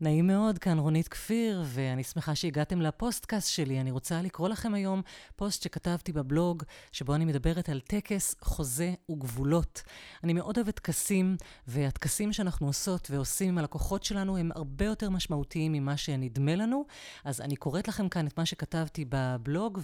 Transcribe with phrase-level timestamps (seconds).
[0.00, 3.80] נעים מאוד, כאן רונית כפיר, ואני שמחה שהגעתם לפוסטקאסט שלי.
[3.80, 5.02] אני רוצה לקרוא לכם היום
[5.36, 9.82] פוסט שכתבתי בבלוג, שבו אני מדברת על טקס, חוזה וגבולות.
[10.24, 15.72] אני מאוד אוהבת טקסים, והטקסים שאנחנו עושות ועושים עם הלקוחות שלנו הם הרבה יותר משמעותיים
[15.72, 16.84] ממה שנדמה לנו.
[17.24, 19.80] אז אני קוראת לכם כאן את מה שכתבתי בבלוג,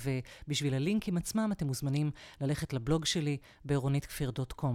[0.46, 2.10] ובשביל הלינקים עצמם אתם מוזמנים
[2.40, 4.74] ללכת לבלוג שלי ברוניtkפיר.com.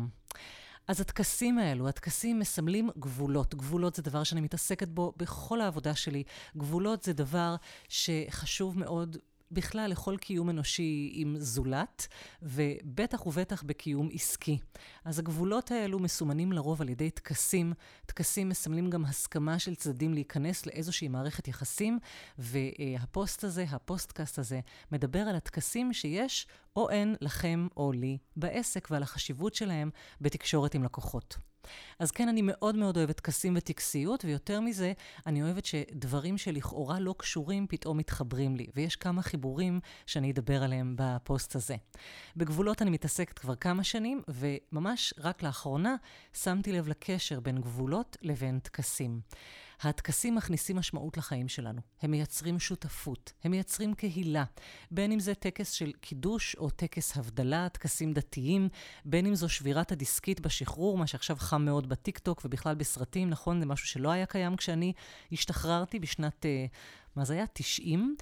[0.89, 3.55] אז הטקסים האלו, הטקסים מסמלים גבולות.
[3.55, 6.23] גבולות זה דבר שאני מתעסקת בו בכל העבודה שלי.
[6.57, 7.55] גבולות זה דבר
[7.89, 9.17] שחשוב מאוד
[9.51, 12.07] בכלל לכל קיום אנושי עם זולת,
[12.41, 14.57] ובטח ובטח בקיום עסקי.
[15.05, 17.73] אז הגבולות האלו מסומנים לרוב על ידי טקסים.
[18.05, 21.99] טקסים מסמלים גם הסכמה של צדדים להיכנס לאיזושהי מערכת יחסים,
[22.37, 24.59] והפוסט הזה, הפודקאסט הזה,
[24.91, 29.89] מדבר על הטקסים שיש או אין לכם או לי בעסק ועל החשיבות שלהם
[30.21, 31.37] בתקשורת עם לקוחות.
[31.99, 34.93] אז כן, אני מאוד מאוד אוהבת טקסים וטקסיות, ויותר מזה,
[35.27, 40.95] אני אוהבת שדברים שלכאורה לא קשורים פתאום מתחברים לי, ויש כמה חיבורים שאני אדבר עליהם
[40.97, 41.75] בפוסט הזה.
[42.35, 45.95] בגבולות אני מתעסקת כבר כמה שנים, וממש רק לאחרונה
[46.33, 49.21] שמתי לב לקשר בין גבולות לבין טקסים.
[49.81, 51.81] הטקסים מכניסים משמעות לחיים שלנו.
[52.01, 54.43] הם מייצרים שותפות, הם מייצרים קהילה.
[54.91, 58.69] בין אם זה טקס של קידוש או טקס הבדלה, טקסים דתיים,
[59.05, 63.59] בין אם זו שבירת הדיסקית בשחרור, מה שעכשיו חם מאוד בטיקטוק ובכלל בסרטים, נכון?
[63.59, 64.93] זה משהו שלא היה קיים כשאני
[65.31, 66.65] השתחררתי בשנת, אה,
[67.15, 67.45] מה זה היה?
[67.53, 68.15] 90.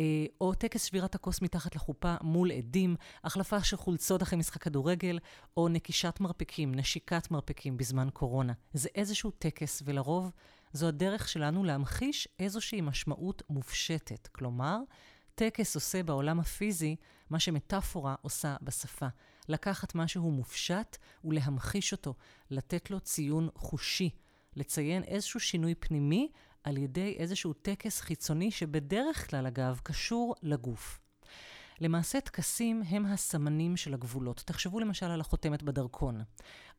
[0.00, 5.18] אה, או טקס שבירת הכוס מתחת לחופה מול עדים, החלפה של חולצות אחרי משחק כדורגל,
[5.56, 8.52] או נקישת מרפקים, נקישת מרפקים בזמן קורונה.
[8.72, 10.30] זה איזשהו טקס, ולרוב
[10.74, 14.26] זו הדרך שלנו להמחיש איזושהי משמעות מופשטת.
[14.26, 14.78] כלומר,
[15.34, 16.96] טקס עושה בעולם הפיזי
[17.30, 19.06] מה שמטאפורה עושה בשפה.
[19.48, 22.14] לקחת משהו מופשט ולהמחיש אותו,
[22.50, 24.10] לתת לו ציון חושי,
[24.56, 26.28] לציין איזשהו שינוי פנימי
[26.64, 31.03] על ידי איזשהו טקס חיצוני שבדרך כלל, אגב, קשור לגוף.
[31.80, 34.42] למעשה טקסים הם הסמנים של הגבולות.
[34.46, 36.22] תחשבו למשל על החותמת בדרכון.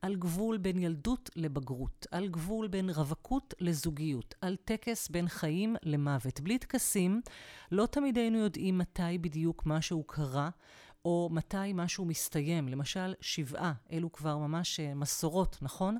[0.02, 6.40] על גבול בין ילדות לבגרות, על גבול בין רווקות לזוגיות, על טקס בין חיים למוות.
[6.40, 7.22] בלי טקסים,
[7.72, 10.50] לא תמיד היינו יודעים מתי בדיוק משהו קרה,
[11.06, 12.68] או מתי משהו מסתיים.
[12.68, 15.98] למשל, שבעה, אלו כבר ממש אה, מסורות, נכון?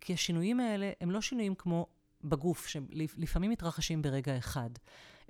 [0.00, 1.86] כי השינויים האלה הם לא שינויים כמו
[2.24, 4.70] בגוף, שלפעמים מתרחשים ברגע אחד.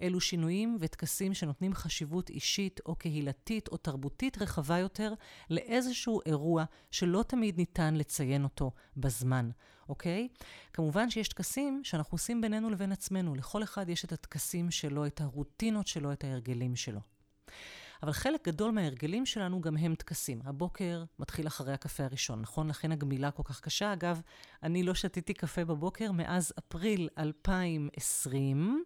[0.03, 5.15] אלו שינויים וטקסים שנותנים חשיבות אישית או קהילתית או תרבותית רחבה יותר
[5.51, 9.51] לאיזשהו אירוע שלא תמיד ניתן לציין אותו בזמן,
[9.89, 10.29] אוקיי?
[10.73, 13.35] כמובן שיש טקסים שאנחנו עושים בינינו לבין עצמנו.
[13.35, 17.01] לכל אחד יש את הטקסים שלו, את הרוטינות שלו, את ההרגלים שלו.
[18.03, 20.41] אבל חלק גדול מההרגלים שלנו גם הם טקסים.
[20.45, 22.69] הבוקר מתחיל אחרי הקפה הראשון, נכון?
[22.69, 23.93] לכן הגמילה כל כך קשה.
[23.93, 24.21] אגב,
[24.63, 28.85] אני לא שתיתי קפה בבוקר מאז אפריל 2020.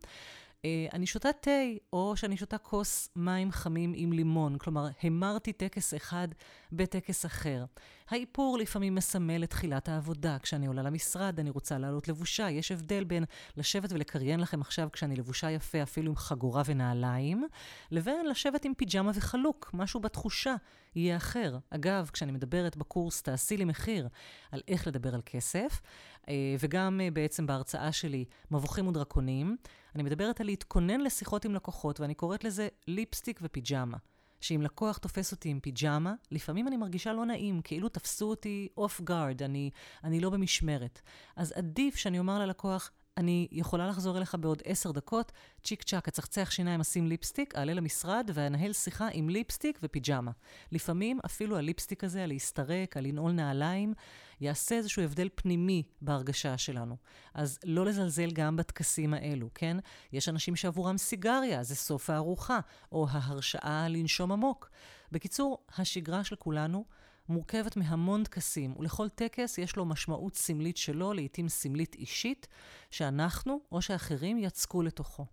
[0.64, 1.50] אה, אני שותה תה,
[1.92, 4.58] או שאני שותה כוס מים חמים עם לימון.
[4.58, 6.28] כלומר, המרתי טקס אחד
[6.72, 7.64] בטקס אחר.
[8.08, 10.36] האיפור לפעמים מסמל את תחילת העבודה.
[10.42, 12.50] כשאני עולה למשרד, אני רוצה לעלות לבושה.
[12.50, 13.24] יש הבדל בין
[13.56, 17.44] לשבת ולקריין לכם עכשיו כשאני לבושה יפה, אפילו עם חגורה ונעליים,
[17.90, 19.70] לבין לשבת עם פיג'מה וחלוק.
[19.74, 20.54] משהו בתחושה
[20.94, 21.58] יהיה אחר.
[21.70, 24.08] אגב, כשאני מדברת בקורס תעשי לי מחיר
[24.52, 25.80] על איך לדבר על כסף,
[26.28, 29.56] אה, וגם אה, בעצם בהרצאה שלי, מבוכים ודרקונים,
[29.94, 33.96] אני מדברת על להתכונן לשיחות עם לקוחות, ואני קוראת לזה ליפסטיק ופיג'מה.
[34.40, 39.00] שאם לקוח תופס אותי עם פיג'מה, לפעמים אני מרגישה לא נעים, כאילו תפסו אותי off
[39.00, 39.70] guard, אני,
[40.04, 41.00] אני לא במשמרת.
[41.36, 45.32] אז עדיף שאני אומר ללקוח, אני יכולה לחזור אליך בעוד עשר דקות,
[45.64, 50.30] צ'יק צ'אק, אצחצח שיניים, אשים ליפסטיק, אעלה למשרד ואנהל שיחה עם ליפסטיק ופיג'מה.
[50.72, 53.94] לפעמים אפילו הליפסטיק הזה, הלהסתרק, הלנעול נעליים,
[54.40, 56.96] יעשה איזשהו הבדל פנימי בהרגשה שלנו.
[57.34, 59.76] אז לא לזלזל גם בטקסים האלו, כן?
[60.12, 62.60] יש אנשים שעבורם סיגריה, זה סוף הארוחה,
[62.92, 64.70] או ההרשאה לנשום עמוק.
[65.12, 66.84] בקיצור, השגרה של כולנו
[67.30, 72.46] מורכבת מהמון טקסים, ולכל טקס יש לו משמעות סמלית שלו, לעתים סמלית אישית,
[72.90, 75.26] שאנחנו או שאחרים יצקו לתוכו.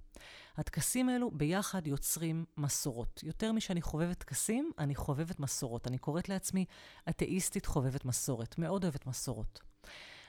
[0.58, 3.24] הטקסים האלו ביחד יוצרים מסורות.
[3.24, 5.88] יותר משאני חובבת טקסים, אני חובבת מסורות.
[5.88, 6.66] אני קוראת לעצמי
[7.10, 8.58] אתאיסטית חובבת מסורת.
[8.58, 9.60] מאוד אוהבת מסורות.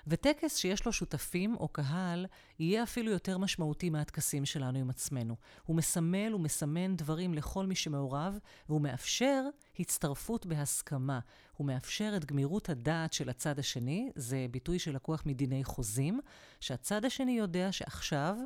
[0.09, 2.27] וטקס שיש לו שותפים או קהל,
[2.59, 5.37] יהיה אפילו יותר משמעותי מהטקסים שלנו עם עצמנו.
[5.65, 8.39] הוא מסמל ומסמן דברים לכל מי שמעורב,
[8.69, 9.45] והוא מאפשר
[9.79, 11.21] הצטרפות בהסכמה.
[11.57, 16.21] הוא מאפשר את גמירות הדעת של הצד השני, זה ביטוי שלקוח מדיני חוזים,
[16.61, 18.37] שהצד השני יודע שעכשיו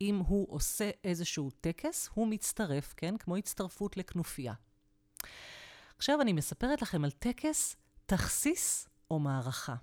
[0.00, 3.16] אם הוא עושה איזשהו טקס, הוא מצטרף, כן?
[3.16, 4.54] כמו הצטרפות לכנופיה.
[5.98, 7.76] עכשיו אני מספרת לכם על טקס,
[8.06, 9.74] תכסיס או מערכה.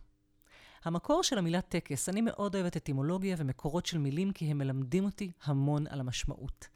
[0.83, 5.31] המקור של המילה טקס, אני מאוד אוהבת אטימולוגיה ומקורות של מילים כי הם מלמדים אותי
[5.43, 6.67] המון על המשמעות.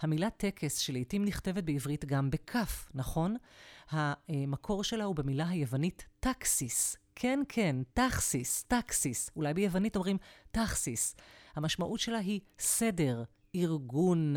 [0.00, 3.36] המילה טקס, שלעיתים נכתבת בעברית גם בכף, נכון?
[3.90, 6.96] המקור שלה הוא במילה היוונית טקסיס.
[7.14, 9.30] כן, כן, טקסיס, טקסיס.
[9.36, 10.18] אולי ביוונית אומרים
[10.50, 11.16] טקסיס.
[11.56, 13.22] המשמעות שלה היא סדר,
[13.54, 14.34] ארגון.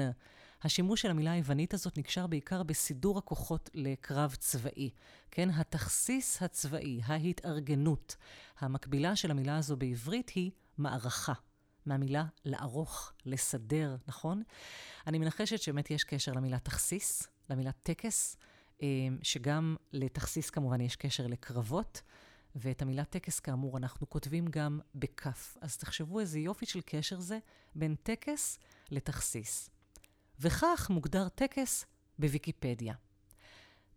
[0.64, 4.90] השימוש של המילה היוונית הזאת נקשר בעיקר בסידור הכוחות לקרב צבאי.
[5.32, 8.16] כן, התכסיס הצבאי, ההתארגנות.
[8.60, 11.34] המקבילה של המילה הזו בעברית היא מערכה.
[11.86, 14.44] מהמילה לערוך, לסדר, נכון?
[15.08, 18.38] אני מנחשת שבאמת יש קשר למילה תכסיס, למילה טקס,
[18.82, 18.88] אה,
[19.22, 22.02] שגם לתכסיס כמובן יש קשר לקרבות,
[22.56, 25.58] ואת המילה טקס כאמור אנחנו כותבים גם בכף.
[25.62, 27.40] אז תחשבו איזה יופי של קשר זה
[27.76, 28.60] בין טקס
[28.92, 29.73] לתכסיס.
[30.40, 31.86] וכך מוגדר טקס
[32.20, 32.94] בוויקיפדיה.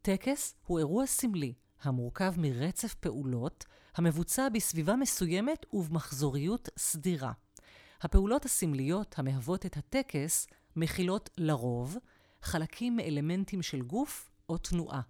[0.02, 7.32] טקס הוא אירוע סמלי המורכב מרצף פעולות המבוצע בסביבה מסוימת ובמחזוריות סדירה.
[8.00, 10.46] הפעולות הסמליות המהוות את הטקס
[10.76, 11.96] מכילות לרוב
[12.42, 15.00] חלקים מאלמנטים של גוף או תנועה.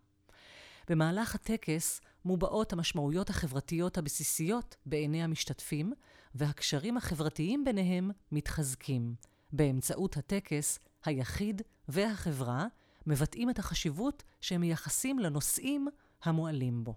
[0.88, 5.92] במהלך הטקס מובעות המשמעויות החברתיות הבסיסיות בעיני המשתתפים,
[6.34, 9.14] והקשרים החברתיים ביניהם מתחזקים.
[9.52, 12.66] באמצעות הטקס, היחיד והחברה
[13.06, 15.88] מבטאים את החשיבות שהם מייחסים לנושאים
[16.22, 16.94] המועלים בו.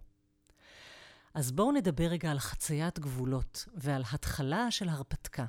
[1.34, 5.46] אז בואו נדבר רגע על חציית גבולות ועל התחלה של הרפתקה.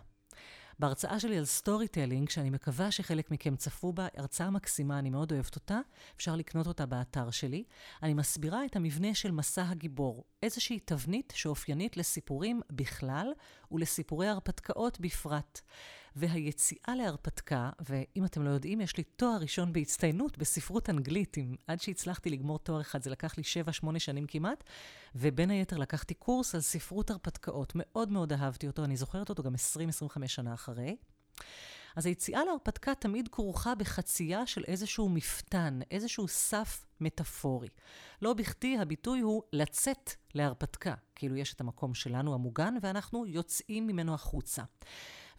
[0.81, 5.57] בהרצאה שלי על storytelling, שאני מקווה שחלק מכם צפו בה, הרצאה מקסימה, אני מאוד אוהבת
[5.57, 5.81] אותה,
[6.17, 7.65] אפשר לקנות אותה באתר שלי.
[8.03, 13.33] אני מסבירה את המבנה של מסע הגיבור, איזושהי תבנית שאופיינית לסיפורים בכלל
[13.73, 15.61] ולסיפורי הרפתקאות בפרט.
[16.17, 21.81] והיציאה להרפתקה, ואם אתם לא יודעים, יש לי תואר ראשון בהצטיינות בספרות אנגלית, עם, עד
[21.81, 23.43] שהצלחתי לגמור תואר אחד, זה לקח לי
[23.95, 24.65] 7-8 שנים כמעט,
[25.15, 27.73] ובין היתר לקחתי קורס על ספרות הרפתקאות.
[27.75, 30.97] מאוד מאוד אהבתי אותו, אני זוכרת אותו גם 20-25 שנה אחרי.
[31.97, 37.69] אז היציאה להרפתקה תמיד כרוכה בחצייה של איזשהו מפתן, איזשהו סף מטאפורי.
[38.23, 44.15] לא בכדי הביטוי הוא לצאת להרפתקה, כאילו יש את המקום שלנו המוגן ואנחנו יוצאים ממנו
[44.15, 44.63] החוצה.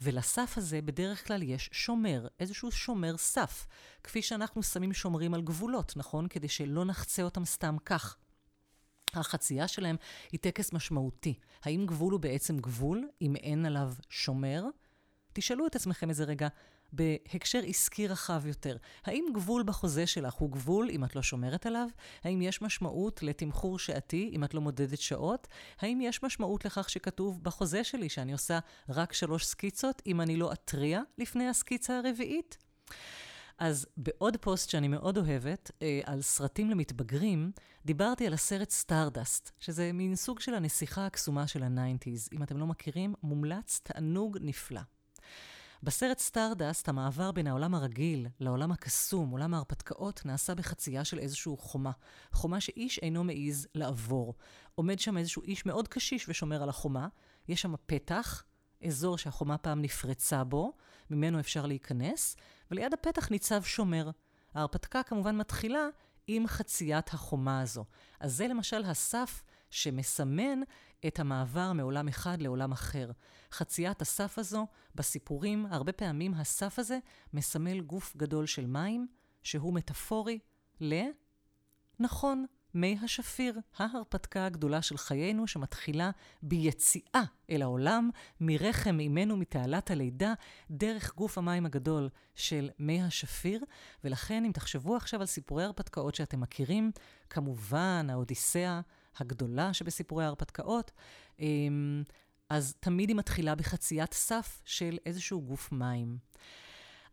[0.01, 3.67] ולסף הזה בדרך כלל יש שומר, איזשהו שומר סף,
[4.03, 6.27] כפי שאנחנו שמים שומרים על גבולות, נכון?
[6.27, 8.17] כדי שלא נחצה אותם סתם כך.
[9.13, 9.95] החצייה שלהם
[10.31, 11.39] היא טקס משמעותי.
[11.63, 14.63] האם גבול הוא בעצם גבול, אם אין עליו שומר?
[15.33, 16.47] תשאלו את עצמכם איזה רגע,
[16.93, 18.77] בהקשר עסקי רחב יותר.
[19.05, 21.87] האם גבול בחוזה שלך הוא גבול אם את לא שומרת עליו?
[22.23, 25.47] האם יש משמעות לתמחור שעתי אם את לא מודדת שעות?
[25.79, 30.53] האם יש משמעות לכך שכתוב בחוזה שלי שאני עושה רק שלוש סקיצות אם אני לא
[30.53, 32.57] אתריע לפני הסקיצה הרביעית?
[33.57, 37.51] אז בעוד פוסט שאני מאוד אוהבת, אה, על סרטים למתבגרים,
[37.85, 42.29] דיברתי על הסרט Stardust, שזה מין סוג של הנסיכה הקסומה של ה nineties.
[42.33, 44.81] אם אתם לא מכירים, מומלץ, תענוג נפלא.
[45.83, 51.91] בסרט Stardust, המעבר בין העולם הרגיל לעולם הקסום, עולם ההרפתקאות, נעשה בחצייה של איזושהי חומה.
[52.31, 54.35] חומה שאיש אינו מעז לעבור.
[54.75, 57.07] עומד שם איזשהו איש מאוד קשיש ושומר על החומה.
[57.47, 58.43] יש שם פתח,
[58.87, 60.73] אזור שהחומה פעם נפרצה בו,
[61.09, 62.35] ממנו אפשר להיכנס,
[62.71, 64.09] וליד הפתח ניצב שומר.
[64.53, 65.87] ההרפתקה כמובן מתחילה
[66.27, 67.85] עם חציית החומה הזו.
[68.19, 70.59] אז זה למשל הסף שמסמן
[71.07, 73.11] את המעבר מעולם אחד לעולם אחר.
[73.51, 76.97] חציית הסף הזו, בסיפורים, הרבה פעמים הסף הזה
[77.33, 79.07] מסמל גוף גדול של מים,
[79.43, 80.39] שהוא מטאפורי
[80.81, 81.01] ל...
[81.99, 86.11] נכון, מי השפיר, ההרפתקה הגדולה של חיינו שמתחילה
[86.43, 88.09] ביציאה אל העולם,
[88.41, 90.33] מרחם אימנו מתעלת הלידה,
[90.71, 93.63] דרך גוף המים הגדול של מי השפיר.
[94.03, 96.91] ולכן, אם תחשבו עכשיו על סיפורי הרפתקאות שאתם מכירים,
[97.29, 98.81] כמובן, האודיסאה
[99.17, 100.91] הגדולה שבסיפורי ההרפתקאות,
[101.39, 102.03] אמ,
[102.49, 106.17] אז תמיד היא מתחילה בחציית סף של איזשהו גוף מים.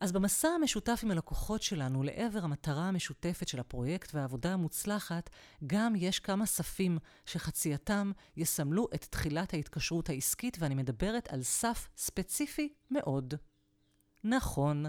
[0.00, 5.30] אז במסע המשותף עם הלקוחות שלנו לעבר המטרה המשותפת של הפרויקט והעבודה המוצלחת,
[5.66, 12.72] גם יש כמה ספים שחצייתם יסמלו את תחילת ההתקשרות העסקית, ואני מדברת על סף ספציפי
[12.90, 13.34] מאוד.
[14.24, 14.86] נכון,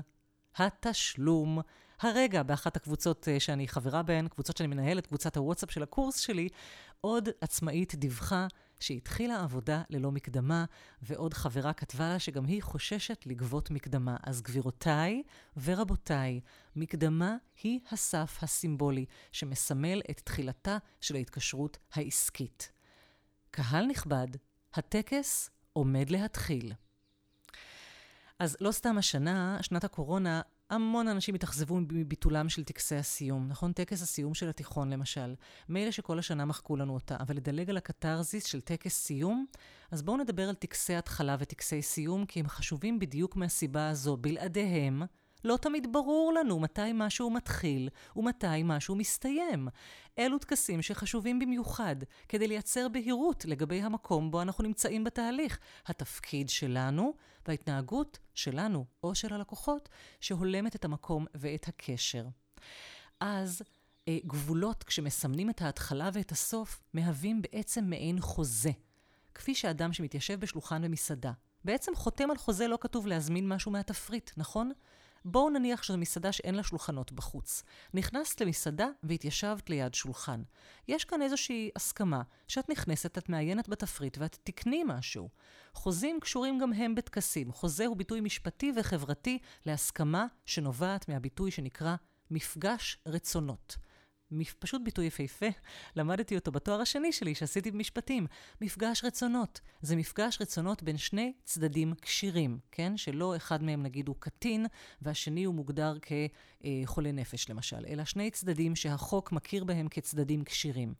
[0.55, 1.59] התשלום.
[1.99, 6.49] הרגע, באחת הקבוצות אה, שאני חברה בהן, קבוצות שאני מנהלת, קבוצת הוואטסאפ של הקורס שלי,
[7.01, 8.47] עוד עצמאית דיווחה
[8.79, 10.65] שהתחילה עבודה ללא מקדמה,
[11.01, 14.17] ועוד חברה כתבה לה שגם היא חוששת לגבות מקדמה.
[14.23, 15.23] אז גבירותיי
[15.63, 16.39] ורבותיי,
[16.75, 22.71] מקדמה היא הסף הסימבולי שמסמל את תחילתה של ההתקשרות העסקית.
[23.51, 24.27] קהל נכבד,
[24.73, 26.73] הטקס עומד להתחיל.
[28.39, 33.71] אז לא סתם השנה, שנת הקורונה, המון אנשים התאכזבו מביטולם של טקסי הסיום, נכון?
[33.71, 35.35] טקס הסיום של התיכון, למשל.
[35.69, 39.45] מילא שכל השנה מחקו לנו אותה, אבל לדלג על הקתרזיס של טקס סיום,
[39.91, 44.17] אז בואו נדבר על טקסי התחלה וטקסי סיום, כי הם חשובים בדיוק מהסיבה הזו.
[44.17, 45.03] בלעדיהם,
[45.43, 49.67] לא תמיד ברור לנו מתי משהו מתחיל ומתי משהו מסתיים.
[50.19, 51.95] אלו טקסים שחשובים במיוחד
[52.29, 57.13] כדי לייצר בהירות לגבי המקום בו אנחנו נמצאים בתהליך, התפקיד שלנו
[57.47, 62.25] וההתנהגות שלנו או של הלקוחות שהולמת את המקום ואת הקשר.
[63.19, 63.61] אז
[64.07, 68.71] אה, גבולות, כשמסמנים את ההתחלה ואת הסוף, מהווים בעצם מעין חוזה.
[69.35, 71.31] כפי שאדם שמתיישב בשולחן במסעדה,
[71.65, 74.71] בעצם חותם על חוזה לא כתוב להזמין משהו מהתפריט, נכון?
[75.31, 77.63] בואו נניח שזו מסעדה שאין לה שולחנות בחוץ.
[77.93, 80.41] נכנסת למסעדה והתיישבת ליד שולחן.
[80.87, 85.29] יש כאן איזושהי הסכמה שאת נכנסת, את מעיינת בתפריט ואת תקני משהו.
[85.73, 87.51] חוזים קשורים גם הם בטקסים.
[87.51, 91.95] חוזה הוא ביטוי משפטי וחברתי להסכמה שנובעת מהביטוי שנקרא
[92.31, 93.77] מפגש רצונות.
[94.59, 95.45] פשוט ביטוי יפהפה,
[95.95, 98.27] למדתי אותו בתואר השני שלי שעשיתי במשפטים.
[98.61, 99.61] מפגש רצונות.
[99.81, 102.97] זה מפגש רצונות בין שני צדדים כשירים, כן?
[102.97, 104.65] שלא אחד מהם נגיד הוא קטין
[105.01, 110.93] והשני הוא מוגדר כחולה נפש למשל, אלא שני צדדים שהחוק מכיר בהם כצדדים כשירים.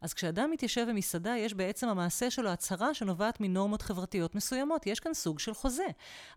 [0.00, 4.86] אז כשאדם מתיישב במסעדה, יש בעצם המעשה שלו הצהרה שנובעת מנורמות חברתיות מסוימות.
[4.86, 5.86] יש כאן סוג של חוזה.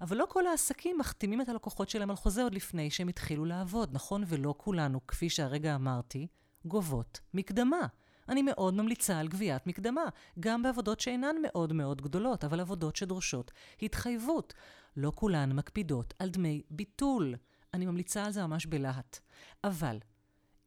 [0.02, 3.90] אבל לא כל העסקים מחתימים את הלקוחות שלהם על חוזה עוד לפני שהם התחילו לעבוד,
[3.94, 4.24] נכון?
[4.28, 6.28] ולא כולנו, כפי שהרגע אמרתי,
[6.66, 7.88] גובות מקדמה.
[8.30, 10.04] אני מאוד ממליצה על גביית מקדמה,
[10.40, 13.52] גם בעבודות שאינן מאוד מאוד גדולות, אבל עבודות שדורשות
[13.82, 14.54] התחייבות.
[14.98, 17.36] לא כולן מקפידות על דמי ביטול.
[17.74, 19.20] אני ממליצה על זה ממש בלהט.
[19.64, 19.98] אבל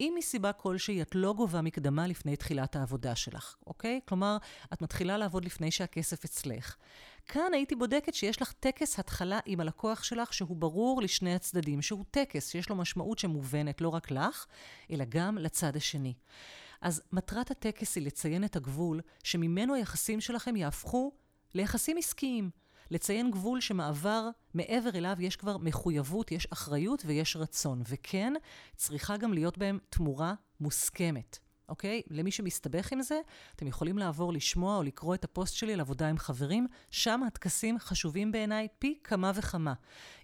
[0.00, 4.00] אם מסיבה כלשהי את לא גובה מקדמה לפני תחילת העבודה שלך, אוקיי?
[4.09, 4.37] כלומר,
[4.73, 6.76] את מתחילה לעבוד לפני שהכסף אצלך.
[7.26, 12.05] כאן הייתי בודקת שיש לך טקס התחלה עם הלקוח שלך שהוא ברור לשני הצדדים, שהוא
[12.11, 14.47] טקס שיש לו משמעות שמובנת לא רק לך,
[14.91, 16.15] אלא גם לצד השני.
[16.81, 21.12] אז מטרת הטקס היא לציין את הגבול שממנו היחסים שלכם יהפכו
[21.55, 22.50] ליחסים עסקיים.
[22.90, 27.83] לציין גבול שמעבר, מעבר אליו יש כבר מחויבות, יש אחריות ויש רצון.
[27.88, 28.33] וכן,
[28.76, 31.38] צריכה גם להיות בהם תמורה מוסכמת.
[31.69, 32.02] אוקיי?
[32.11, 33.21] למי שמסתבך עם זה,
[33.57, 37.78] אתם יכולים לעבור לשמוע או לקרוא את הפוסט שלי על עבודה עם חברים, שם הטקסים
[37.78, 39.75] חשובים בעיניי פי כמה וכמה.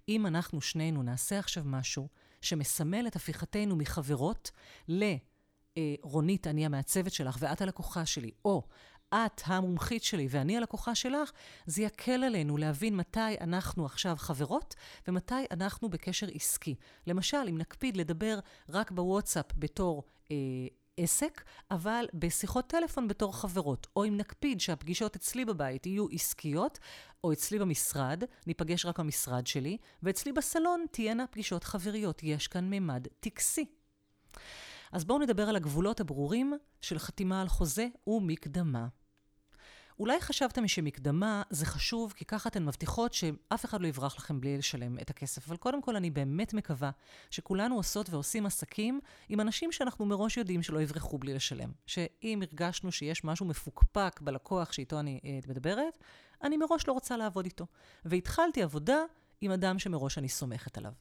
[0.09, 2.09] אם אנחנו שנינו נעשה עכשיו משהו
[2.41, 4.51] שמסמל את הפיכתנו מחברות
[4.89, 8.63] לרונית, אני המעצבת שלך ואת הלקוחה שלי, או
[9.15, 11.31] את המומחית שלי ואני הלקוחה שלך,
[11.67, 14.75] זה יקל עלינו להבין מתי אנחנו עכשיו חברות
[15.09, 16.75] ומתי אנחנו בקשר עסקי.
[17.07, 18.39] למשל, אם נקפיד לדבר
[18.69, 20.37] רק בוואטסאפ בתור אה,
[20.97, 26.79] עסק, אבל בשיחות טלפון בתור חברות, או אם נקפיד שהפגישות אצלי בבית יהיו עסקיות,
[27.25, 32.23] או אצלי במשרד, ניפגש רק במשרד שלי, ואצלי בסלון תהיינה פגישות חבריות.
[32.23, 33.65] יש כאן ממד טקסי.
[34.93, 38.87] אז בואו נדבר על הגבולות הברורים של חתימה על חוזה ומקדמה.
[39.99, 44.59] אולי חשבתם שמקדמה זה חשוב, כי ככה אתן מבטיחות שאף אחד לא יברח לכם בלי
[44.59, 45.49] לשלם את הכסף.
[45.49, 46.91] אבל קודם כל, אני באמת מקווה
[47.31, 51.73] שכולנו עושות ועושים עסקים עם אנשים שאנחנו מראש יודעים שלא יברחו בלי לשלם.
[51.87, 55.99] שאם הרגשנו שיש משהו מפוקפק בלקוח שאיתו אני אה, מדברת,
[56.43, 57.67] אני מראש לא רוצה לעבוד איתו.
[58.05, 58.99] והתחלתי עבודה
[59.41, 60.93] עם אדם שמראש אני סומכת עליו.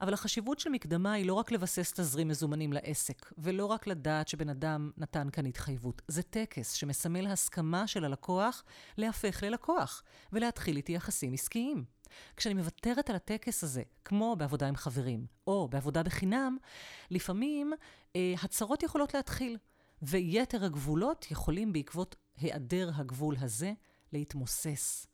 [0.00, 4.48] אבל החשיבות של מקדמה היא לא רק לבסס תזרים מזומנים לעסק, ולא רק לדעת שבן
[4.48, 6.02] אדם נתן כאן התחייבות.
[6.08, 8.64] זה טקס שמסמל הסכמה של הלקוח
[8.98, 10.02] להפך ללקוח,
[10.32, 11.84] ולהתחיל איתי יחסים עסקיים.
[12.36, 16.56] כשאני מוותרת על הטקס הזה, כמו בעבודה עם חברים, או בעבודה בחינם,
[17.10, 17.72] לפעמים
[18.16, 19.56] אה, הצהרות יכולות להתחיל,
[20.02, 23.72] ויתר הגבולות יכולים בעקבות היעדר הגבול הזה
[24.12, 25.06] להתמוסס.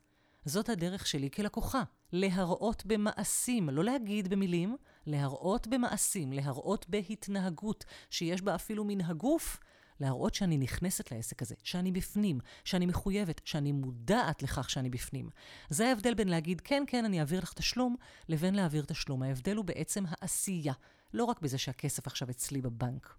[0.45, 8.55] זאת הדרך שלי כלקוחה, להראות במעשים, לא להגיד במילים, להראות במעשים, להראות בהתנהגות, שיש בה
[8.55, 9.59] אפילו מן הגוף,
[9.99, 15.29] להראות שאני נכנסת לעסק הזה, שאני בפנים, שאני מחויבת, שאני מודעת לכך שאני בפנים.
[15.69, 17.95] זה ההבדל בין להגיד, כן, כן, אני אעביר לך תשלום,
[18.29, 19.23] לבין להעביר תשלום.
[19.23, 20.73] ההבדל הוא בעצם העשייה,
[21.13, 23.15] לא רק בזה שהכסף עכשיו אצלי בבנק.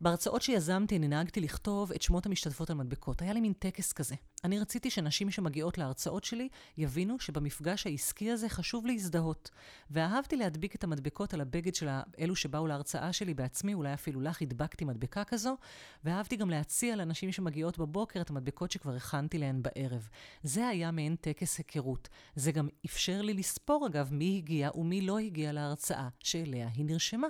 [0.00, 3.22] בהרצאות שיזמתי, נהגתי לכתוב את שמות המשתתפות על מדבקות.
[3.22, 4.14] היה לי מין טקס כזה.
[4.44, 6.48] אני רציתי שנשים שמגיעות להרצאות שלי
[6.78, 9.50] יבינו שבמפגש העסקי הזה חשוב להזדהות.
[9.90, 14.42] ואהבתי להדביק את המדבקות על הבגד של אלו שבאו להרצאה שלי בעצמי, אולי אפילו לך
[14.42, 15.56] הדבקתי מדבקה כזו,
[16.04, 20.08] ואהבתי גם להציע לנשים שמגיעות בבוקר את המדבקות שכבר הכנתי להן בערב.
[20.42, 22.08] זה היה מעין טקס היכרות.
[22.36, 27.28] זה גם אפשר לי לספור, אגב, מי הגיע ומי לא הגיע להרצאה שאליה היא נרשמה.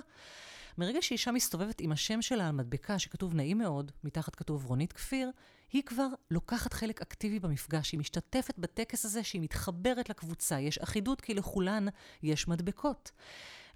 [0.77, 5.31] מרגע שאישה מסתובבת עם השם שלה על מדבקה שכתוב נעים מאוד, מתחת כתוב רונית כפיר,
[5.73, 11.21] היא כבר לוקחת חלק אקטיבי במפגש, היא משתתפת בטקס הזה שהיא מתחברת לקבוצה, יש אחידות
[11.21, 11.85] כי לכולן
[12.23, 13.11] יש מדבקות.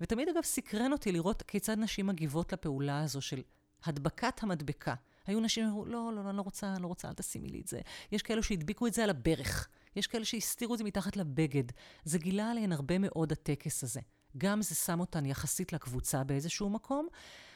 [0.02, 3.42] ותמיד אגב סקרן אותי לראות כיצד נשים מגיבות לפעולה הזו של
[3.84, 4.96] הדבקת המדבקה.
[5.28, 7.80] היו נשים שאמרו, לא, לא, לא, לא רוצה, לא רוצה, אל תשימי לי את זה.
[8.12, 9.68] יש כאלו שהדביקו את זה על הברך.
[9.96, 11.64] יש כאלה שהסתירו את זה מתחת לבגד.
[12.04, 14.00] זה גילה עליהן הרבה מאוד הטקס הזה.
[14.38, 17.08] גם זה שם אותן יחסית לקבוצה באיזשהו מקום,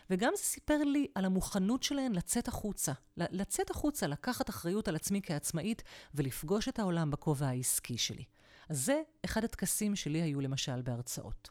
[0.10, 2.92] וגם זה סיפר לי על המוכנות שלהן לצאת החוצה.
[3.18, 5.84] לצאת החוצה, לקחת אחריות על עצמי כעצמאית
[6.16, 8.24] ולפגוש את העולם בכובע העסקי שלי.
[8.70, 11.50] אז זה אחד הטקסים שלי היו למשל בהרצאות.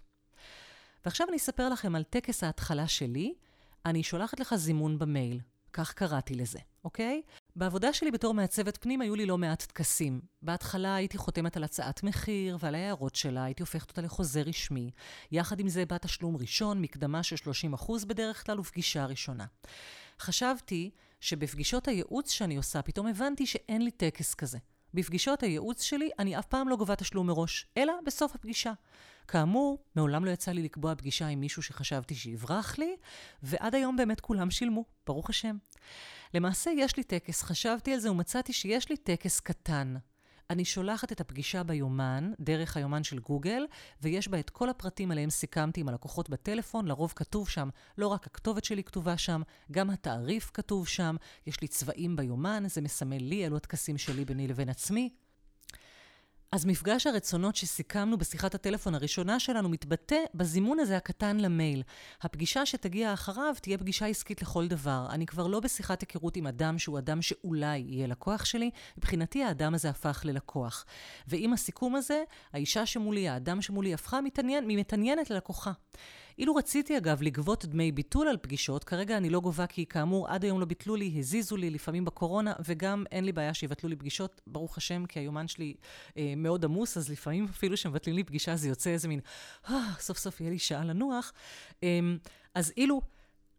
[1.04, 3.34] ועכשיו אני אספר לכם על טקס ההתחלה שלי.
[3.86, 5.40] אני שולחת לך זימון במייל.
[5.72, 7.22] כך קראתי לזה, אוקיי?
[7.56, 10.20] בעבודה שלי בתור מעצבת פנים היו לי לא מעט טקסים.
[10.42, 14.90] בהתחלה הייתי חותמת על הצעת מחיר ועל ההערות שלה, הייתי הופכת אותה לחוזה רשמי.
[15.32, 17.36] יחד עם זה בא תשלום ראשון, מקדמה של
[17.78, 19.46] 30% בדרך כלל ופגישה ראשונה.
[20.20, 20.90] חשבתי
[21.20, 24.58] שבפגישות הייעוץ שאני עושה, פתאום הבנתי שאין לי טקס כזה.
[24.94, 28.72] בפגישות הייעוץ שלי אני אף פעם לא גובה תשלום מראש, אלא בסוף הפגישה.
[29.28, 32.96] כאמור, מעולם לא יצא לי לקבוע פגישה עם מישהו שחשבתי שיברח לי,
[33.42, 35.56] ועד היום באמת כולם שילמו, ברוך השם.
[36.34, 39.96] למעשה יש לי טקס, חשבתי על זה ומצאתי שיש לי טקס קטן.
[40.50, 43.66] אני שולחת את הפגישה ביומן, דרך היומן של גוגל,
[44.02, 48.26] ויש בה את כל הפרטים עליהם סיכמתי עם הלקוחות בטלפון, לרוב כתוב שם, לא רק
[48.26, 53.46] הכתובת שלי כתובה שם, גם התעריף כתוב שם, יש לי צבעים ביומן, זה מסמל לי,
[53.46, 55.10] אלו הטקסים שלי ביני לבין עצמי.
[56.52, 61.82] אז מפגש הרצונות שסיכמנו בשיחת הטלפון הראשונה שלנו מתבטא בזימון הזה הקטן למייל.
[62.22, 65.06] הפגישה שתגיע אחריו תהיה פגישה עסקית לכל דבר.
[65.10, 69.74] אני כבר לא בשיחת היכרות עם אדם שהוא אדם שאולי יהיה לקוח שלי, מבחינתי האדם
[69.74, 70.84] הזה הפך ללקוח.
[71.26, 75.72] ועם הסיכום הזה, האישה שמולי, האדם שמולי, הפכה מתעניין, ממתעניינת ללקוחה.
[76.38, 80.44] אילו רציתי אגב לגבות דמי ביטול על פגישות, כרגע אני לא גובה כי כאמור עד
[80.44, 84.40] היום לא ביטלו לי, הזיזו לי לפעמים בקורונה, וגם אין לי בעיה שיבטלו לי פגישות,
[84.46, 85.74] ברוך השם, כי היומן שלי
[86.16, 89.20] אה, מאוד עמוס, אז לפעמים אפילו שמבטלים לי פגישה זה יוצא איזה מין,
[89.70, 91.32] אה, סוף סוף יהיה לי שעה לנוח.
[91.82, 92.00] אה,
[92.54, 93.00] אז אילו...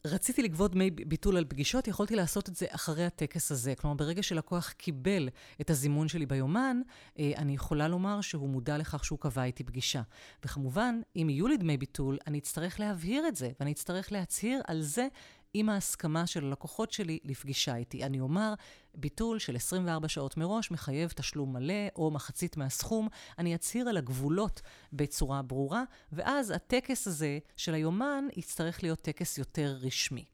[0.07, 3.75] רציתי לגבות דמי ביטול על פגישות, יכולתי לעשות את זה אחרי הטקס הזה.
[3.75, 5.29] כלומר, ברגע שלקוח קיבל
[5.61, 6.81] את הזימון שלי ביומן,
[7.19, 10.01] אה, אני יכולה לומר שהוא מודע לכך שהוא קבע איתי פגישה.
[10.45, 14.81] וכמובן, אם יהיו לי דמי ביטול, אני אצטרך להבהיר את זה, ואני אצטרך להצהיר על
[14.81, 15.07] זה
[15.53, 18.03] עם ההסכמה של הלקוחות שלי לפגישה איתי.
[18.03, 18.53] אני אומר,
[18.95, 23.07] ביטול של 24 שעות מראש מחייב תשלום מלא או מחצית מהסכום.
[23.39, 24.61] אני אצהיר על הגבולות
[24.93, 30.25] בצורה ברורה, ואז הטקס הזה של היומן יצטרך להיות טקס יותר רשמי.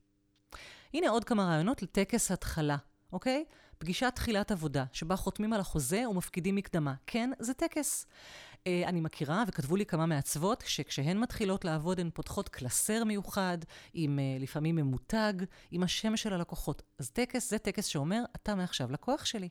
[0.93, 2.77] הנה עוד כמה רעיונות לטקס התחלה,
[3.13, 3.45] אוקיי?
[3.77, 6.93] פגישת תחילת עבודה, שבה חותמים על החוזה ומפקידים מקדמה.
[7.08, 8.05] כן, זה טקס.
[8.67, 13.58] אה, אני מכירה, וכתבו לי כמה מעצבות, שכשהן מתחילות לעבוד הן פותחות קלסר מיוחד,
[13.93, 15.34] עם אה, לפעמים ממותג,
[15.72, 16.82] עם השם של הלקוחות.
[17.00, 19.50] אז טקס זה טקס שאומר, אתה מעכשיו לקוח שלי.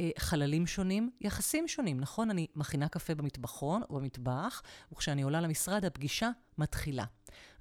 [0.00, 2.00] אה, חללים שונים, יחסים שונים.
[2.00, 7.04] נכון, אני מכינה קפה במטבחון או במטבח, וכשאני עולה למשרד הפגישה מתחילה.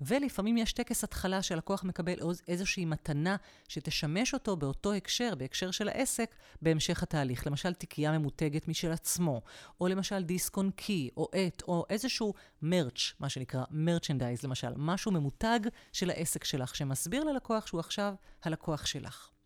[0.01, 2.15] ולפעמים יש טקס התחלה שהלקוח מקבל
[2.47, 3.35] איזושהי מתנה
[3.67, 7.47] שתשמש אותו באותו הקשר, בהקשר של העסק, בהמשך התהליך.
[7.47, 9.41] למשל, תיקייה ממותגת משל עצמו,
[9.81, 15.11] או למשל דיסק און קי, או עט, או איזשהו מרץ', מה שנקרא מרצ'נדייז למשל, משהו
[15.11, 15.59] ממותג
[15.93, 19.36] של העסק שלך, שמסביר ללקוח שהוא עכשיו הלקוח שלך.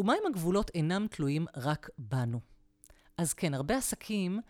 [0.00, 2.40] ומה אם הגבולות אינם תלויים רק בנו?
[3.18, 4.40] אז כן, הרבה עסקים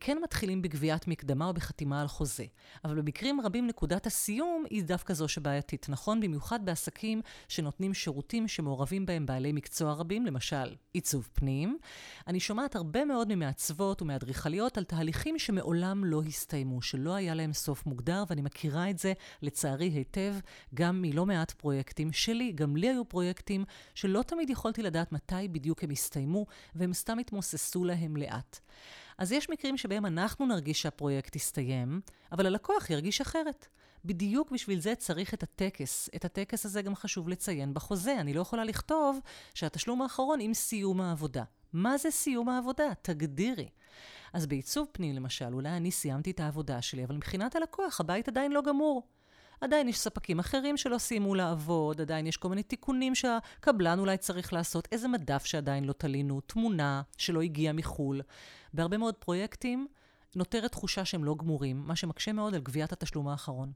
[0.00, 2.44] כן מתחילים בגביית מקדמה או בחתימה על חוזה,
[2.84, 6.20] אבל במקרים רבים נקודת הסיום היא דווקא זו שבעייתית, נכון?
[6.20, 11.78] במיוחד בעסקים שנותנים שירותים שמעורבים בהם בעלי מקצוע רבים, למשל עיצוב פנים.
[12.26, 17.86] אני שומעת הרבה מאוד ממעצבות ומאדריכליות על תהליכים שמעולם לא הסתיימו, שלא היה להם סוף
[17.86, 20.34] מוגדר, ואני מכירה את זה לצערי היטב
[20.74, 22.52] גם מלא מעט פרויקטים שלי.
[22.52, 27.84] גם לי היו פרויקטים שלא תמיד יכולתי לדעת מתי בדיוק הם הסתיימו, והם סתם התמוססו
[27.84, 28.60] להם לאט.
[29.18, 32.00] אז יש מקרים שבהם אנחנו נרגיש שהפרויקט הסתיים,
[32.32, 33.66] אבל הלקוח ירגיש אחרת.
[34.04, 36.10] בדיוק בשביל זה צריך את הטקס.
[36.16, 38.20] את הטקס הזה גם חשוב לציין בחוזה.
[38.20, 39.20] אני לא יכולה לכתוב
[39.54, 41.44] שהתשלום האחרון עם סיום העבודה.
[41.72, 42.92] מה זה סיום העבודה?
[43.02, 43.68] תגדירי.
[44.32, 48.52] אז בעיצוב פנים למשל, אולי אני סיימתי את העבודה שלי, אבל מבחינת הלקוח, הבית עדיין
[48.52, 49.08] לא גמור.
[49.60, 54.52] עדיין יש ספקים אחרים שלא סיימו לעבוד, עדיין יש כל מיני תיקונים שהקבלן אולי צריך
[54.52, 58.20] לעשות, איזה מדף שעדיין לא תלינו, תמונה שלא הגיעה מחו"ל.
[58.74, 59.86] בהרבה מאוד פרויקטים
[60.36, 63.72] נותרת תחושה שהם לא גמורים, מה שמקשה מאוד על גביית התשלום האחרון.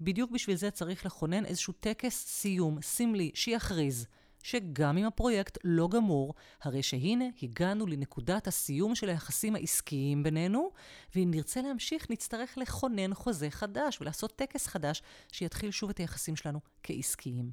[0.00, 4.06] בדיוק בשביל זה צריך לכונן איזשהו טקס סיום סמלי שיכריז
[4.42, 10.70] שגם אם הפרויקט לא גמור, הרי שהנה הגענו לנקודת הסיום של היחסים העסקיים בינינו,
[11.14, 15.02] ואם נרצה להמשיך נצטרך לכונן חוזה חדש ולעשות טקס חדש
[15.32, 17.50] שיתחיל שוב את היחסים שלנו כעסקיים.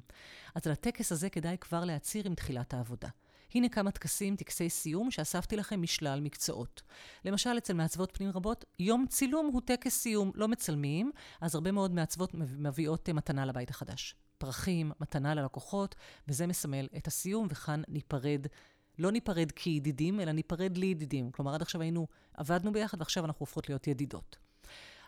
[0.54, 3.08] אז על הטקס הזה כדאי כבר להצהיר עם תחילת העבודה.
[3.54, 6.82] הנה כמה טקסים, טקסי סיום, שאספתי לכם משלל מקצועות.
[7.24, 11.10] למשל, אצל מעצבות פנים רבות, יום צילום הוא טקס סיום, לא מצלמים,
[11.40, 14.14] אז הרבה מאוד מעצבות מביאות אה, מתנה לבית החדש.
[14.38, 15.94] פרחים, מתנה ללקוחות,
[16.28, 18.46] וזה מסמל את הסיום, וכאן ניפרד
[18.98, 21.30] לא ניפרד כידידים, אלא ניפרד לידידים.
[21.30, 24.36] כלומר, עד עכשיו היינו, עבדנו ביחד, ועכשיו אנחנו הופכות להיות ידידות.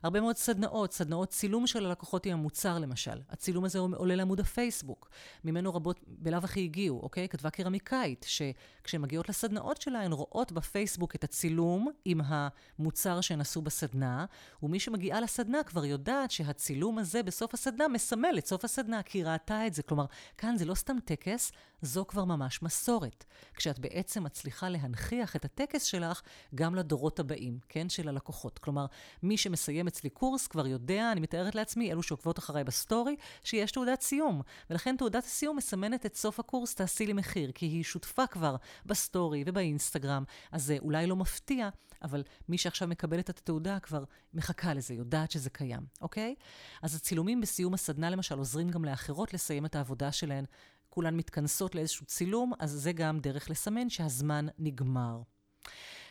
[0.04, 3.20] הרבה מאוד סדנאות, סדנאות צילום של הלקוחות עם המוצר למשל.
[3.30, 5.10] הצילום הזה עולה לעמוד הפייסבוק.
[5.44, 7.28] ממנו רבות בלאו הכי הגיעו, אוקיי?
[7.28, 13.62] כתבה קרמיקאית, שכשהן מגיעות לסדנאות שלה, הן רואות בפייסבוק את הצילום עם המוצר שהן עשו
[13.62, 14.24] בסדנה,
[14.62, 19.26] ומי שמגיעה לסדנה כבר יודעת שהצילום הזה בסוף הסדנה מסמל את סוף הסדנה, כי היא
[19.26, 19.82] ראתה את זה.
[19.82, 20.04] כלומר,
[20.38, 23.24] כאן זה לא סתם טקס, זו כבר ממש מסורת.
[23.54, 26.22] כשאת בעצם מצליחה להנכיח את הטקס שלך
[26.54, 27.88] גם לדורות הבאים, כן?
[27.88, 28.58] של הלקוחות.
[28.58, 28.86] כלומר,
[29.22, 34.00] מי שמסיים אצלי קורס כבר יודע, אני מתארת לעצמי, אלו שעוקבות אחריי בסטורי, שיש תעודת
[34.00, 34.42] סיום.
[34.70, 39.44] ולכן תעודת הסיום מסמנת את סוף הקורס, תעשי לי מחיר, כי היא שותפה כבר בסטורי
[39.46, 40.24] ובאינסטגרם.
[40.52, 41.68] אז זה אולי לא מפתיע,
[42.02, 44.04] אבל מי שעכשיו מקבל את התעודה כבר
[44.34, 46.34] מחכה לזה, יודעת שזה קיים, אוקיי?
[46.82, 50.44] אז הצילומים בסיום הסדנה למשל עוזרים גם לאחרות לסיים את העבודה שלהן
[50.88, 55.20] כולן מתכנסות לאיזשהו צילום, אז זה גם דרך לסמן שהזמן נגמר.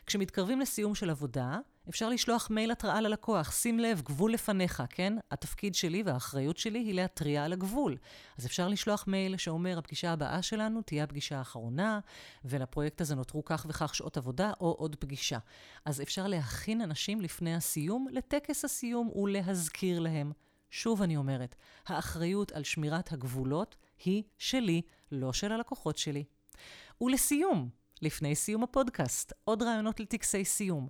[0.06, 3.52] כשמתקרבים לסיום של עבודה, אפשר לשלוח מייל התראה ללקוח.
[3.52, 5.14] שים לב, גבול לפניך, כן?
[5.32, 7.98] התפקיד שלי והאחריות שלי היא להתריע על הגבול.
[8.38, 12.00] אז אפשר לשלוח מייל שאומר, הפגישה הבאה שלנו תהיה הפגישה האחרונה,
[12.46, 15.38] ולפרויקט הזה נותרו כך וכך שעות עבודה, או עוד פגישה.
[15.86, 20.32] אז אפשר להכין אנשים לפני הסיום לטקס הסיום ולהזכיר להם.
[20.70, 21.56] שוב אני אומרת,
[21.88, 26.24] האחריות על שמירת הגבולות היא שלי, לא של הלקוחות שלי.
[27.02, 27.70] ולסיום,
[28.02, 30.88] לפני סיום הפודקאסט, עוד רעיונות לטקסי סיום.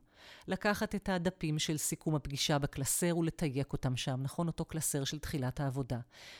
[0.47, 4.47] לקחת את הדפים של סיכום הפגישה בקלסר ולתייק אותם שם, נכון?
[4.47, 5.99] אותו קלסר של תחילת העבודה.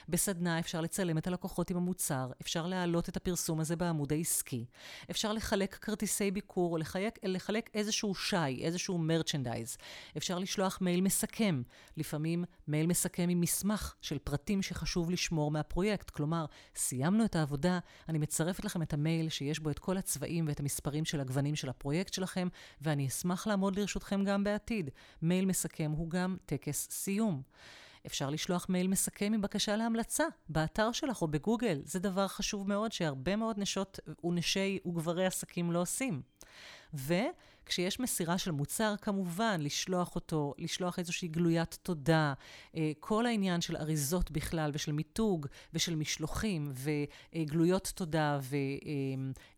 [0.10, 4.65] בסדנה אפשר לצלם את הלקוחות עם המוצר, אפשר להעלות את הפרסום הזה בעמוד העסקי,
[5.12, 9.78] אפשר לחלק כרטיסי ביקור או לחלק, לחלק איזשהו שי, איזשהו merchandise.
[10.17, 11.62] אפשר לשלוח מייל מסכם,
[11.98, 16.10] לפעמים מייל מסכם עם מסמך של פרטים שחשוב לשמור מהפרויקט.
[16.10, 20.60] כלומר, סיימנו את העבודה, אני מצרפת לכם את המייל שיש בו את כל הצבעים ואת
[20.60, 22.48] המספרים של הגוונים של הפרויקט שלכם,
[22.82, 24.90] ואני אשמח לעמוד לעמוד לרשותכם גם בעתיד.
[25.22, 27.42] מייל מסכם הוא גם טקס סיום.
[28.06, 31.82] אפשר לשלוח מייל מסכם עם בקשה להמלצה באתר שלך או בגוגל.
[31.86, 36.22] זה דבר חשוב מאוד שהרבה מאוד נשות ונשי וגברי עסקים לא עושים.
[37.63, 42.34] וכשיש מסירה של מוצר, כמובן, לשלוח אותו, לשלוח איזושהי גלוית תודה.
[42.76, 48.39] אה, כל העניין של אריזות בכלל, ושל מיתוג, ושל משלוחים, וגלויות תודה,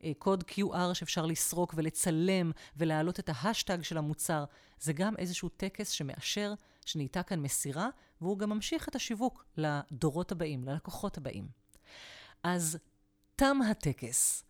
[0.04, 4.46] וקוד QR שאפשר לסרוק ולצלם, ולהעלות את ההשטג של המוצר,
[4.80, 6.54] זה גם איזשהו טקס שמאשר
[6.86, 7.90] שנהייתה כאן מסירה,
[8.22, 11.48] והוא גם ממשיך את השיווק לדורות הבאים, ללקוחות הבאים.
[12.44, 12.78] אז
[13.36, 14.44] תם הטקס.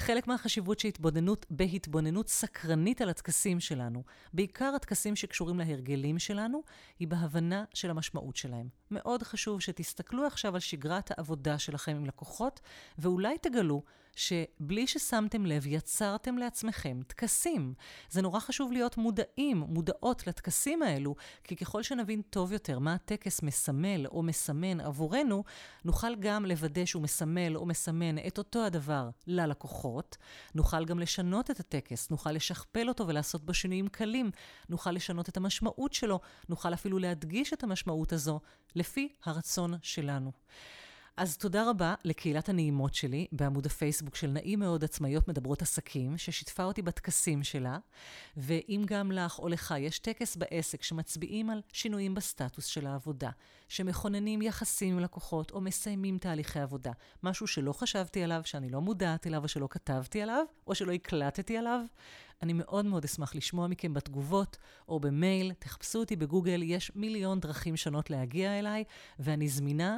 [0.00, 6.62] חלק מהחשיבות של התבוננות בהתבוננות סקרנית על הטקסים שלנו, בעיקר הטקסים שקשורים להרגלים שלנו,
[6.98, 8.68] היא בהבנה של המשמעות שלהם.
[8.90, 12.60] מאוד חשוב שתסתכלו עכשיו על שגרת העבודה שלכם עם לקוחות,
[12.98, 13.82] ואולי תגלו
[14.16, 17.74] שבלי ששמתם לב, יצרתם לעצמכם טקסים.
[18.10, 23.42] זה נורא חשוב להיות מודעים, מודעות לטקסים האלו, כי ככל שנבין טוב יותר מה הטקס
[23.42, 25.44] מסמל או מסמן עבורנו,
[25.84, 30.16] נוכל גם לוודא שהוא מסמל או מסמן את אותו הדבר ללקוחות,
[30.54, 34.30] נוכל גם לשנות את הטקס, נוכל לשכפל אותו ולעשות בו שינויים קלים,
[34.68, 38.40] נוכל לשנות את המשמעות שלו, נוכל אפילו להדגיש את המשמעות הזו
[38.74, 40.32] לפי הרצון שלנו.
[41.20, 46.64] אז תודה רבה לקהילת הנעימות שלי בעמוד הפייסבוק של נעים מאוד עצמאיות מדברות עסקים, ששיתפה
[46.64, 47.78] אותי בטקסים שלה,
[48.36, 53.30] ואם גם לך או לך יש טקס בעסק שמצביעים על שינויים בסטטוס של העבודה,
[53.68, 59.26] שמכוננים יחסים עם לקוחות או מסיימים תהליכי עבודה, משהו שלא חשבתי עליו, שאני לא מודעת
[59.26, 61.80] אליו או שלא כתבתי עליו, או שלא הקלטתי עליו,
[62.42, 64.56] אני מאוד מאוד אשמח לשמוע מכם בתגובות
[64.88, 68.84] או במייל, תחפשו אותי בגוגל, יש מיליון דרכים שונות להגיע אליי,
[69.18, 69.96] ואני זמינה.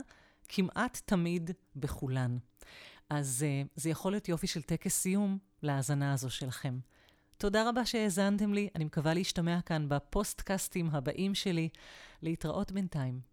[0.49, 2.39] כמעט תמיד בכולן.
[3.11, 6.79] אז uh, זה יכול להיות יופי של טקס סיום להאזנה הזו שלכם.
[7.37, 11.69] תודה רבה שהאזנתם לי, אני מקווה להשתמע כאן בפוסטקאסטים הבאים שלי.
[12.23, 13.32] להתראות בינתיים.